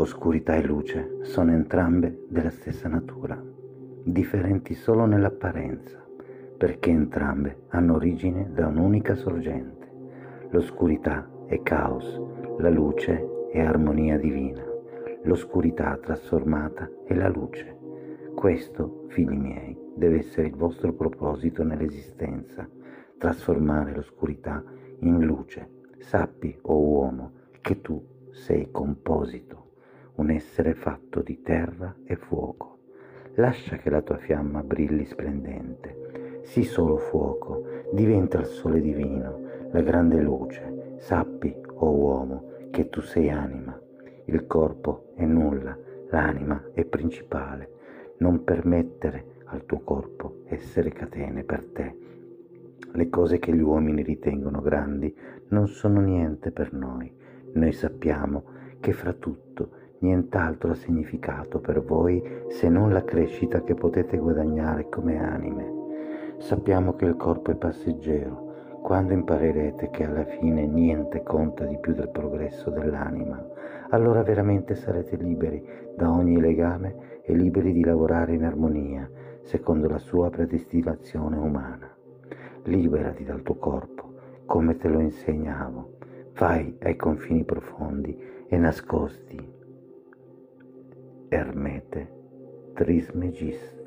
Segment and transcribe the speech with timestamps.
[0.00, 3.36] oscurità e luce sono entrambe della stessa natura,
[4.04, 6.00] differenti solo nell'apparenza,
[6.56, 9.90] perché entrambe hanno origine da un'unica sorgente.
[10.50, 12.20] L'oscurità è caos,
[12.58, 14.64] la luce è armonia divina,
[15.24, 17.76] l'oscurità trasformata è la luce.
[18.36, 22.68] Questo, figli miei, deve essere il vostro proposito nell'esistenza,
[23.18, 24.62] trasformare l'oscurità
[25.00, 25.70] in luce.
[25.98, 29.67] Sappi, o oh uomo, che tu sei composito,
[30.18, 32.78] un essere fatto di terra e fuoco.
[33.34, 36.40] Lascia che la tua fiamma brilli splendente.
[36.42, 40.96] Sii solo fuoco, diventa il sole divino, la grande luce.
[40.98, 43.80] Sappi, o oh uomo, che tu sei anima.
[44.24, 45.78] Il corpo è nulla,
[46.10, 47.70] l'anima è principale.
[48.18, 51.96] Non permettere al tuo corpo essere catene per te.
[52.92, 55.14] Le cose che gli uomini ritengono grandi
[55.50, 57.14] non sono niente per noi.
[57.52, 63.74] Noi sappiamo che fra tutto nient'altro ha significato per voi se non la crescita che
[63.74, 65.76] potete guadagnare come anime.
[66.38, 68.46] Sappiamo che il corpo è passeggero.
[68.80, 73.44] Quando imparerete che alla fine niente conta di più del progresso dell'anima,
[73.90, 75.62] allora veramente sarete liberi
[75.96, 79.10] da ogni legame e liberi di lavorare in armonia
[79.42, 81.90] secondo la sua predestinazione umana.
[82.64, 84.14] Liberati dal tuo corpo,
[84.46, 85.96] come te lo insegnavo.
[86.38, 89.57] Vai ai confini profondi e nascosti.
[91.30, 92.06] Ermete
[92.76, 93.77] Trismegista